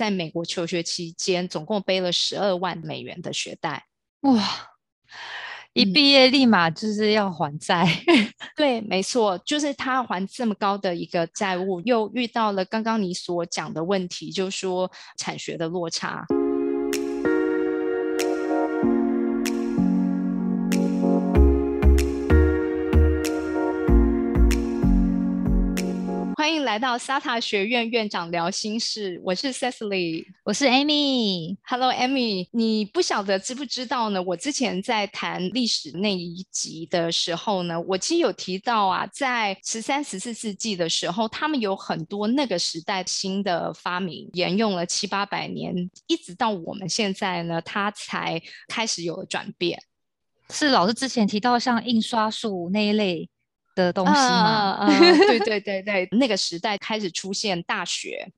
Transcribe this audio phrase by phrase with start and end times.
[0.00, 3.84] 在美国求学期间，总共背了十二万美元的学贷。
[4.22, 4.42] 哇！
[5.74, 7.86] 一毕业立马就是要还债。
[8.56, 16.24] 对，没错，就是他还这么高的一个债务，又遇到了刚刚你所讲的问题，就是说产学的落差。
[26.40, 31.54] 欢迎来到 SATA 学院院长聊心事，我是 Cecily，我是 Amy。
[31.64, 34.22] Hello，Amy，你不晓得知不知道呢？
[34.22, 49.78] 我之前在谈历史那一集的时候呢，我其实有提到啊，在十三、十四世纪的时候，他们有很多那个时代新的发明，沿用了七八百年，一直到我们现在呢，它才开始有了转变。
[50.48, 53.28] 是老师之前提到像印刷术那一类。
[53.80, 54.86] 的东西吗？
[55.26, 58.30] 对对对对， 那个时代开始出现大学，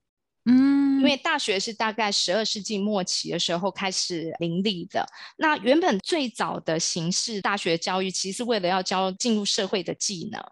[0.45, 5.07] 嗯，因为大学是大概十二世纪末期的时候开始林立的。
[5.37, 10.43] 那原本最早的形式大学教育，其实是为了要教进入社会的技能，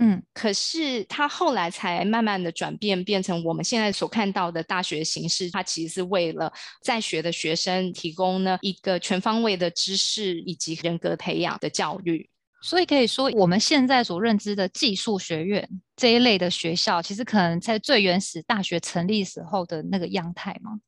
[0.00, 5.50] 嗯，可是它后来才慢慢的转变，变成我们现在所看到的大学形式。
[5.50, 12.30] 它其实是为了在学的学生提供呢一个全方位的知识以及人格培养的教育。
[12.60, 20.80] 所以可以说，我们现在所认知的技术学院这一类的学校，其实可能在最原始大学成立时候的那个样态吗？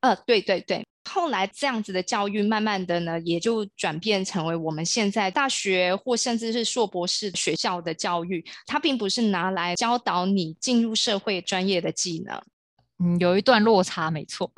[0.00, 0.84] 呃，对对对。
[1.10, 8.42] 后来这样子的教育，慢慢的呢，也就转变成为我们现在大学或甚至是硕博士学校的教育。
[8.66, 12.42] 它并不是拿来教导你进入社会专业的技能。
[12.98, 14.50] 嗯，有一段落差，没错。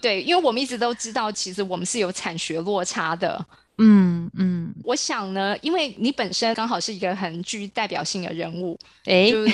[0.00, 3.46] 对，因为我们一直都知道，其实我们是有产学落差的。
[3.82, 9.46] 嗯嗯，我想呢，因为你本身刚好是一个很具代表性的人物，哎，就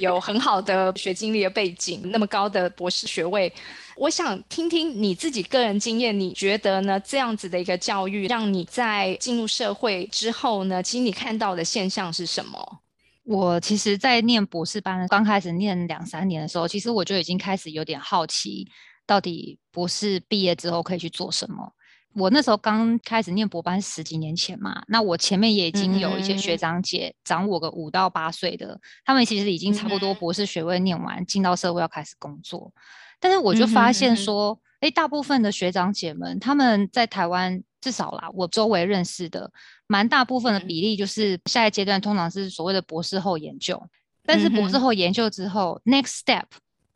[0.00, 3.52] 有很好的学经历的背景，那么高的博士学位，
[3.96, 6.98] 我想听听你自己个人经验，你觉得呢？
[7.00, 12.80] 这样子的一个教育，让你在进入社会之后呢，其实你看到的现象是什么？
[13.24, 18.66] 我其实，在念博士班刚开始念两三年的时候，其实我就已经开始有点好奇，
[19.06, 21.72] 到底博士毕业之后可以去做什么。
[22.14, 32.72] 我那时候刚开始念博班十几年前嘛，那我前面也已经有一些学长姐长我个五到八岁的，他们其实已经差不多博士学位念完，进到社会要开始工作。
[33.20, 39.50] 但是我就发现说，哎，大部分的学长姐们，他们在台湾至少啦，我周围认识的，
[39.86, 43.82] 蛮大部分的比例就是下一阶段通常是所谓的博士后研究。
[44.26, 46.44] 但是博士后研究之后，next step，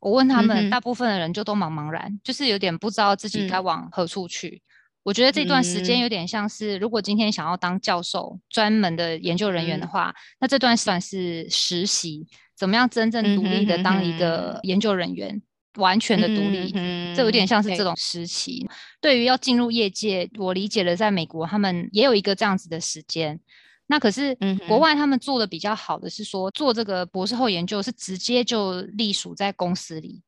[0.00, 4.62] 我问他们，大部分的人就都茫茫然，就是有点不知道自己该往何处去。
[5.04, 12.26] 我觉得这段时间有点像是，如果今天想要当教授、专门的研究人员的话，那这段算是实习。
[12.56, 15.40] 怎么样真正独立的当一个研究人员，
[15.76, 16.72] 完全的独立，
[17.14, 18.68] 这有点像是这种时期。
[19.00, 23.38] 对于要进入业界，我理解了，在美国他们也有一个这样子的时间。
[23.86, 30.20] 那可是国外他们做的比较好的是说，做这个博士后研究是直接就隶属在公司里。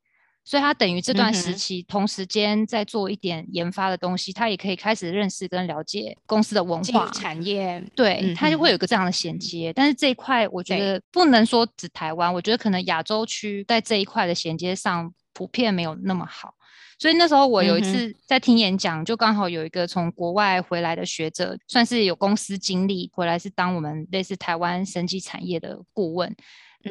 [0.43, 9.73] 所以他等于这段时期同时间在做一点研发的东西，他也可以开始认识跟了解公司的文化产业，对他就会有个这样的衔接。
[9.73, 16.55] 但是这一块我觉得不能说指台湾，我觉得可能亚洲区在这一块的衔接上普遍没有那么好。
[16.99, 26.34] 所以那时候我有一次在听演讲，就刚好有一个从国外回来的学者，算是有公司经历回来，是当我们类似台湾生技产业的顾问。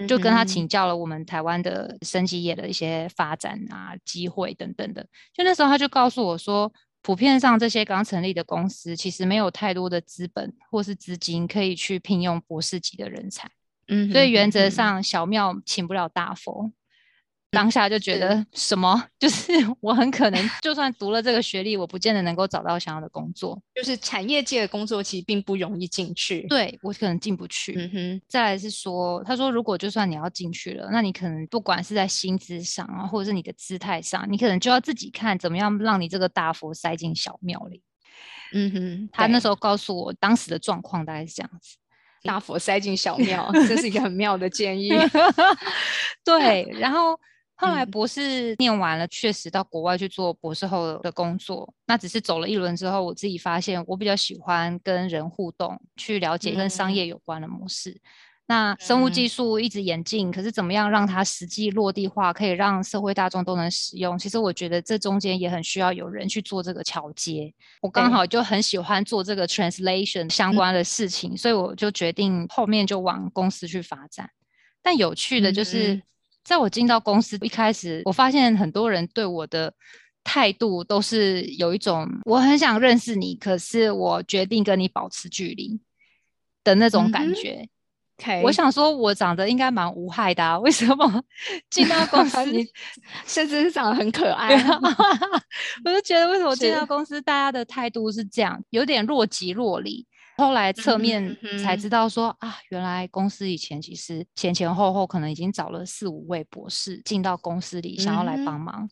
[0.07, 5.05] 就跟他请教了我们台湾的生技业的一些发展啊、机会等等的。
[5.33, 13.49] 就那时候他就告诉我说，普遍上这些刚成立的公司其实没有太多的资本或是资金可以去聘用博士级的人才。
[13.87, 16.71] 嗯，所以原则上小庙请不了大佛。
[17.51, 23.59] 当下就觉得什么， 就是我很可能就算读了这个学历，我不见得能够找到想要的工作。
[23.73, 27.73] 就是产业界的工作其实并不容易进去，对我可能进不去。
[27.75, 28.21] 嗯哼。
[28.27, 37.81] 再来是说，他说如果就算你要进去了，那你可能不管是在薪资上啊，或者是你的姿态上，你可能就要自己看怎么样让你这个大佛塞进小庙里。
[38.53, 39.09] 嗯哼。
[39.11, 41.77] 他那时候告诉我当时的状况大概是这样子，
[42.21, 44.91] 大佛塞进小庙， 这是一个很妙的建议。
[46.23, 47.19] 对，然后。
[47.59, 51.73] 后来博士念完了，确实到国外去做博士后的工作。
[51.85, 57.99] 那只是走了一轮之后，我自己发现我比较喜欢跟人互动，去了解跟商业有关的模式。
[58.47, 64.17] 那生物技术一直演进，可是怎么样让它实际落地化，可以让社会大众都能使用？
[64.17, 67.53] 其实我觉得这中间也很需要有人去做这个桥接。
[67.81, 74.29] 我刚好就很喜欢做这个 translation 相关的事情，所以我就决定后面就往公司去发展。
[74.81, 76.01] 但有趣的就是。
[76.43, 79.73] 在我进到公司一开始，我发现很多人对我的
[80.23, 85.79] 态度都是有一种我很想认识你，可是我决定跟你保持距离
[86.63, 87.67] 的那种感觉。
[88.19, 91.23] OK，我想说，我长得应该蛮无害的，啊，为什么
[91.69, 92.37] 进到公司
[93.25, 94.55] 甚至是长得很可爱？
[95.85, 100.05] 我就觉得为什么进到公司大家的态度是这样，有点若即若离。
[100.39, 108.89] 后来侧面才知道说啊，原来公司以前其实前前后后可能已经找了四五位博士进到公司里，想要来帮忙。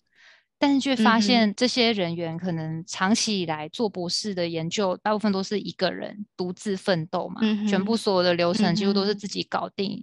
[0.59, 7.39] 但是却发现这些人员可能长期以来做博士的研究，大部分都是一个人独自奋斗嘛，
[7.69, 8.51] 全部所有的流。
[8.51, 10.01] 程几乎都是自己搞定，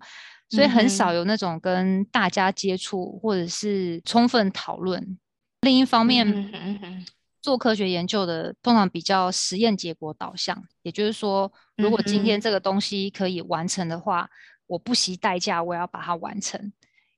[0.51, 5.19] 所以很少有那种跟大家接触或者是充分讨论。
[5.63, 6.25] 另一方面，
[7.45, 14.27] 做科学研究的通常比较实验结果导向，也就是说，如果今天这个东西可以完成的话，
[14.67, 16.73] 我不惜代价，我要把它完成。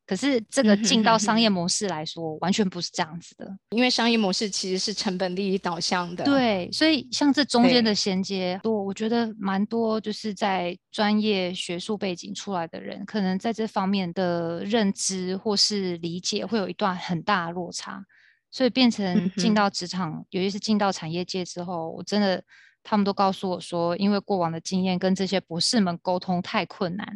[0.05, 6.25] 可是这个进到商业模式来说，完全不是这样子的，因为商业模式其实是成本利益导向的。
[6.25, 18.05] 对，所以像这中间的衔接多，我觉得蛮多，就是在专业学术背景出来的人，可能在这方面的认知或是理解会有一段很大的落差，
[18.57, 22.43] 所以变成进到职场，尤其是进到产业界之后，我真的
[22.83, 27.07] 他们都告诉我说，因为过往的经验跟这些博士们沟通太困难。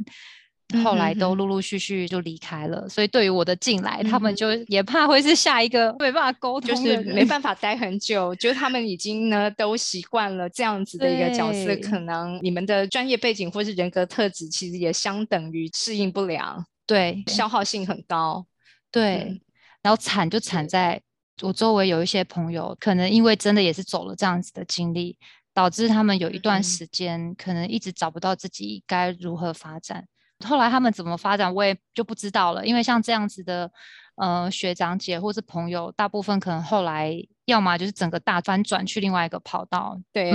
[0.84, 8.34] 后来都陆陆续续就离开了，所以对于我的进来，他们就也怕会是下一个没办法沟通，就是没办法待很久。
[8.34, 18.44] 就他们已经呢都习惯了这样子的一个角色，可能你们的专业背景或是人格特质，其实也相等于适应不良，对，消耗性很高，
[18.92, 19.40] 对。
[19.82, 21.00] 然后惨就惨在
[21.42, 25.16] 我周围有一些朋友，可能因为真的也是走了这样子的经历，
[25.54, 30.06] 导致他们有一段时间可能一直找不到自己该如何发展。
[30.46, 32.66] 后来他们怎么发展，我也就不知道了。
[32.66, 33.70] 因为像这样子的，
[34.16, 37.16] 呃，学长姐或是朋友，大部分可能后来。
[37.50, 40.30] 要么就是整个大翻转去另外一个跑道，对，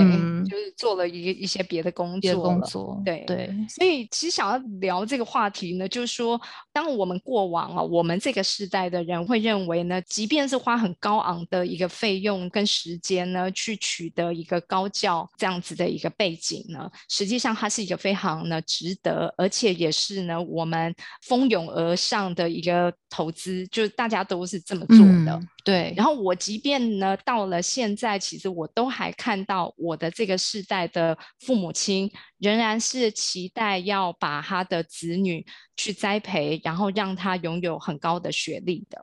[0.48, 3.52] 就是做了一一些别的工作，工作，对对。
[3.68, 6.40] 所以其实想要聊这个话题呢，就是说，
[6.72, 25.40] 当我们过往啊，我们这个时代的人会认为呢，即便是花很高昂的一个费用跟时间呢，去取得一个高教这样子的一个背景呢，实际上它是一个非常呢值得，而且也是呢我们蜂拥而上的一个投资，就是大家都是这么做的。
[25.64, 35.46] 对，然后我即便呢到了现在，其实我都还看到我的这个世代的父母亲仍然是期待要把他的子女
[35.78, 39.02] 去栽培，然后让他拥有很高的学历的。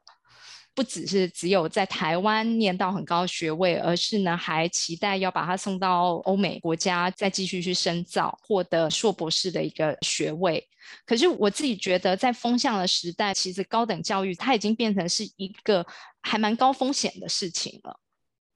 [0.76, 10.68] 不只是只有在台湾念到很高学位，而是呢还期待要把他送到欧美国家，再继续去深造，获得硕博士的一个学位。
[11.06, 15.86] 可是我自己觉得，在风向的时代，其实高等教育它已经变成是一个
[16.22, 18.00] 还蛮高风险的事情了。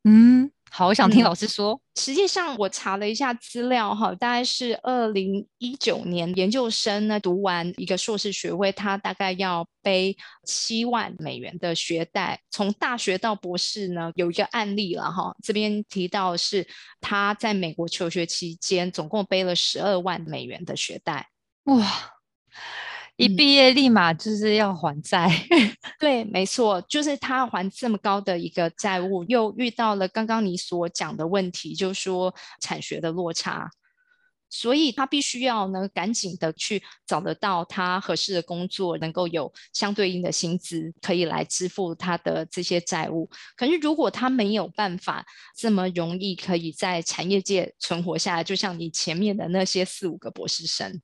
[0.04, 0.52] 嗯。
[0.70, 1.80] 好，我想听老师说。
[1.96, 10.16] 实际上，我查了一下资料，哈，大概是二零一九年研究生呢读完一个硕士学位，他大概要背
[10.46, 12.40] 七万美元的学贷。
[12.52, 16.68] 从大学到博士呢，有一个案例了，哈，这边提到是
[17.02, 21.30] 他在美国求学期间，总共背了十二万美元的学贷。
[21.64, 22.14] 哇！
[23.18, 25.28] 一毕业立马就是要还债，
[26.00, 33.68] 对，没错，就是他还这么高的一个债务，又遇到了刚刚你所讲的问题，就是说产学的落差，
[34.52, 43.28] 所以他必须要呢赶紧的去找得到他合适的工作，能够有相对应的薪资，可以来支付他的这些债务。
[43.56, 45.26] 可是如果他没有办法
[45.58, 51.02] 这么容易可以在产业界存活下来，就像你前面的那些四五个博士生。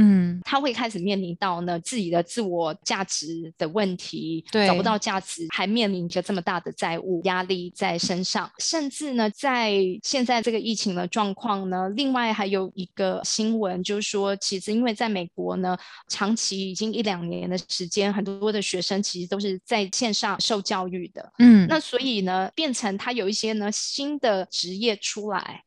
[0.00, 4.68] 嗯，他会开始面临到呢自己的自我价值的问题，对。
[4.68, 15.76] 找不到价值，还面临着这么大的债务压力在身上，甚至呢，在现在这个疫情的状况呢，另外还有一个新闻，就是说，其实因为在美国呢，
[16.06, 25.64] 长期已经一两年的时间，很多的学生其实都是在线上受教育的，嗯，那所以呢，变成他有一些呢新的职业出来，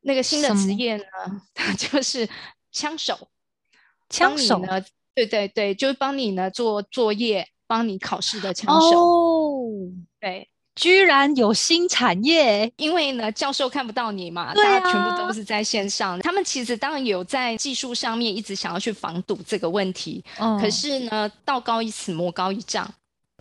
[0.00, 1.04] 那个新的职业呢，
[1.54, 2.26] 它 就是
[2.72, 3.28] 枪手。
[4.12, 4.80] 枪手呢？
[5.14, 8.98] 对对对，就是帮你呢做作业、帮你考试的枪手。
[8.98, 9.62] 哦，
[10.20, 16.18] 对，居然有新产业，因为呢教授看不到你嘛，大家全部都是在线上。
[16.20, 20.24] 他们其实当然有在技术上面一直想要去防堵这个问题，
[20.60, 22.88] 可是呢道高一尺魔高一丈，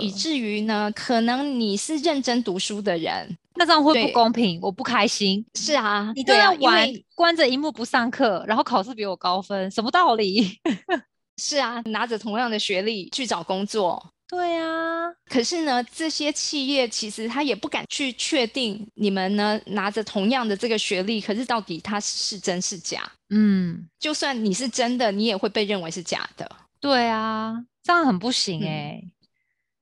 [0.01, 3.37] 以至于呢可能你是认真读书的人。
[3.55, 5.45] 那这样会不公平，我不开心。
[5.55, 10.57] 是啊，你都要玩，关着荧幕不上课，然后考试比我高分，什么道理？
[11.37, 14.13] 是啊，拿着同样的学历去找工作。
[14.27, 23.11] 对啊，可是呢，这些企业其实他也不敢去确定你们呢拿着同样的这个学历，可是到底它是真是假？
[23.29, 26.49] 嗯，就算你是真的，你也会被认为是假的。
[26.79, 29.03] 对啊，这样很不行嗯哎、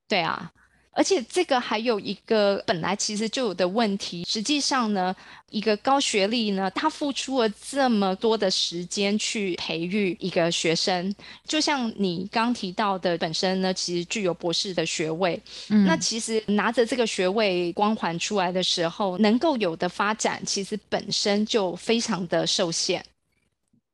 [0.10, 0.52] 对啊，
[0.92, 5.16] 而且这个还有一个本来其实就有的问题，实际上呢，
[5.50, 23.06] 一个高学历呢，他付出了这么多的时间去培育一个学生，就像你刚提到的，本身呢其实具有博士的学位，嗯，那其实拿着这个学位光环出来的时候，能够有的发展，其实本身就非常的受限。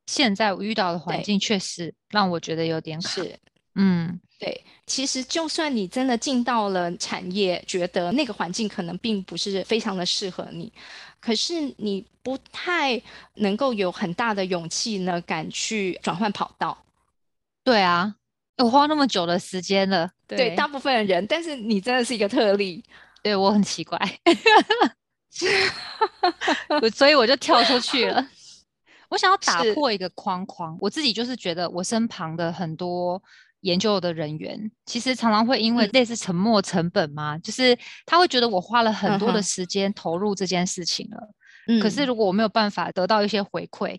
[0.07, 3.09] 现在我遇到的环境确实让我觉得有点卡。
[3.09, 3.39] 是，
[3.75, 10.71] 嗯，对，其实就算你真的进到了产业，觉得那个环境可能并不是非常的适合你，
[11.19, 13.01] 可是你不太
[13.35, 16.77] 能够有很大的勇气呢，敢去转换跑道。
[17.63, 18.15] 对啊，
[18.57, 22.83] 我花那么久的时间了，对大部分的人，但是你真的是一个特例。
[23.25, 23.99] 对我很奇怪，
[26.79, 28.23] 我 所以我就跳出去了。
[29.09, 33.19] 我想要打破一个框框，我自己就是觉得我身旁的很多
[33.65, 41.29] 研究的人员，其实常常会因为嗯类似沉没成本嘛，就是他会觉得我花了很多的时间投入这件事情了，
[41.67, 43.97] 嗯可是如果我没有办法得到一些回馈，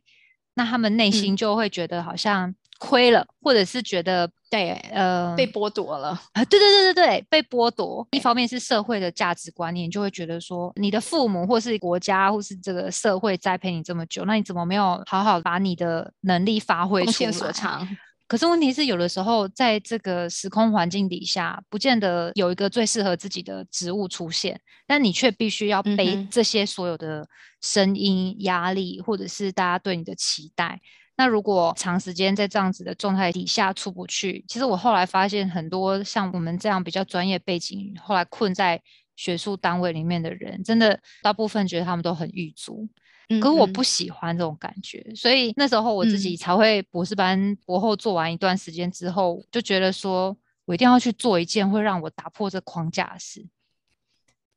[0.54, 8.06] 那他们内心嗯就会觉得好像亏了，或者是觉得对呃被剥夺了，啊，对对对对对，被剥夺。
[8.12, 17.50] 一方面是社会的价值观念，就会觉得说，你的父母或是国家或是这个社会栽培你这么久，那你怎么没有好好把你的能力发挥出所？
[17.50, 17.88] 长。
[18.28, 27.28] 可是问题是，有的时候在这个时空环境底下，不见得有一个最适合自己的职务出现，但你却必须要背这些所有的
[27.60, 30.80] 声音、压力，或者是大家对你的期待。
[31.16, 38.82] 那如果长时间在这样子的状态底下出不去，其实我后来发现，很多像我们这样比较专业背景，后来困在
[39.14, 42.88] 学术单位里面的人，真的大部分觉得他们都很狱卒。
[43.28, 43.82] 可是我嗯不。
[43.82, 46.36] 喜欢这种感觉，所以那时候我自己嗯。
[46.36, 53.46] 才会博士班、博后做完一段时间之后，就觉得说我一定要去做一件会让我打破这框架的事，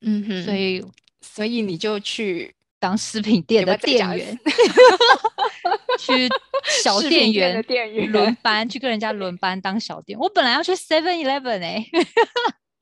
[0.02, 0.24] 嗯。
[0.26, 0.84] 哼，所以
[1.20, 4.38] 所以你就去当食品店的 店员
[5.98, 6.28] 去
[6.82, 10.18] 小店员店员轮班，去跟人家轮班当小店。
[10.18, 11.86] 我本来要去 Seven Eleven 哎，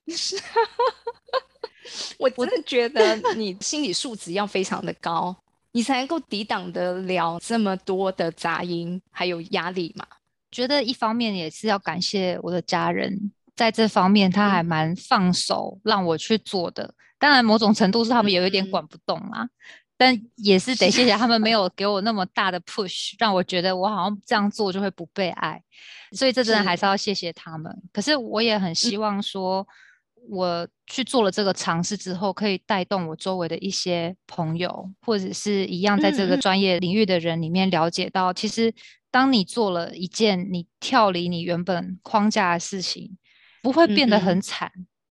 [2.18, 5.37] 我真的觉得你心理素质要非常的高，
[5.73, 10.07] 你才能够抵挡得了这么多的杂音还有压力嘛。
[10.51, 16.95] 觉得一方面也是要感谢我的家人，在这方面他还嗯蛮放手让我去做的。
[17.19, 19.47] 当然，某种程度是他们有一点嗯管不动啦，
[19.97, 25.61] 但 也是得谢谢他们没有给我那么大的 push，让我觉得我好像这样做就会不被爱。
[26.13, 27.71] 所以这真的还是是要谢谢他们。
[27.93, 29.67] 可是我也很希望说，
[30.28, 38.73] 我去做了这个尝试之后，可以带动我周围的一些朋友，或者是一样在这个专业领域的人里面了解到，其实
[39.11, 43.16] 当你做了一件你跳离你原本框架的事情，
[43.62, 44.70] 不会变得很惨，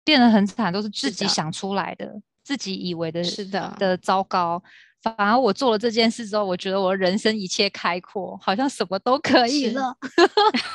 [0.03, 3.75] 变得很惨都是自己想出来的，自己以为的是的。
[3.77, 4.63] 的糟糕。
[5.01, 9.98] 反而我做了这件事之后，我觉得我人生一切开阔，好像什么都可以是了。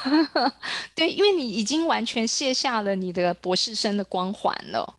[0.96, 4.98] 对，因为你已经完全卸下了你的博士生的光环了。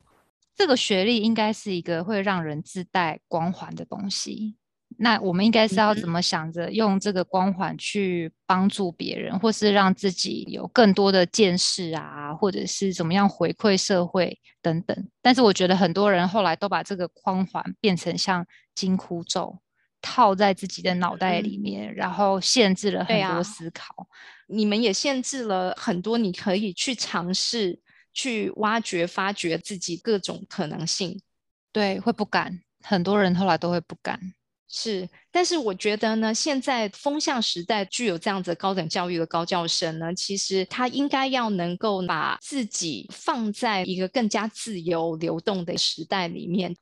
[0.56, 4.56] 这个学历应该是一个会让人自带光环的东西。
[5.00, 15.10] 那我们应该是要嗯怎么想着用这个光环去帮助别人，或是让自己有更多的见识啊，或者是怎么样回馈社会等等。
[15.22, 19.60] 但是我觉得很多人后来都把这个光环变成像金箍咒，
[20.01, 24.08] 套在自己的脑袋里面，然后限制了很多思考。
[24.48, 27.80] 你们也限制了很多你可以去尝试、
[28.13, 31.22] 去挖掘、发掘自己各种可能性。
[31.72, 34.34] 对，会不敢，很多人后来都会不敢。
[34.70, 46.76] 是，但是我觉得呢，现在风向时代具有这样子高等教育的高教生呢，其实他应该要能够把自己放在一个更加自由流动的时代里面。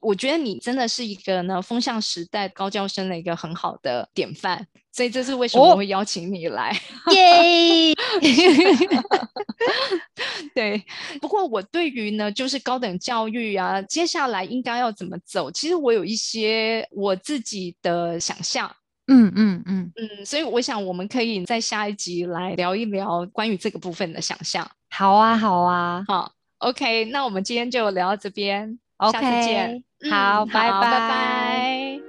[0.00, 6.76] 我觉得你真的是一个呢风向时代高教生的一个很好的典范，所以这是为什么哦我会邀请你来。
[7.12, 7.94] 耶！
[10.54, 10.82] 对，
[11.20, 18.70] 不过我对于呢，就是高等教育啊，接下来应该要怎么走，其实我有一些我自己的想象。
[19.06, 24.68] 嗯嗯嗯，嗯，所以我想我们可以在下一集来聊一聊关于这个部分的想象。
[24.88, 28.78] 好啊好啊好，OK，那我们今天就聊到这边
[29.10, 29.66] 下次见。
[29.66, 32.00] ，OK，嗯好，拜好拜拜拜。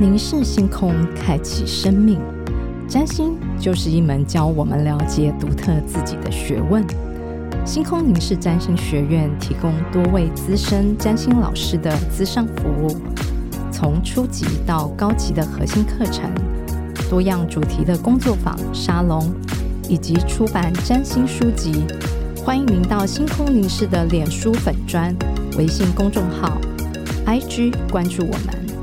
[0.00, 2.20] 凝视星空，开启生命。
[2.86, 6.84] 占星就是一门教我们了解独特自己的学问。
[7.64, 12.88] 星空凝视占星学院提供多位资深占星老师的资商服务，
[13.72, 16.30] 从初级到高级的核心课程，
[17.08, 19.32] 多样主题的工作坊、沙龙，
[19.88, 21.84] 以及出版占星书籍。
[22.44, 25.14] 欢迎您到星空凝视的脸书粉砖、
[25.56, 26.58] 微信公众号、
[27.26, 28.73] IG 关注我们。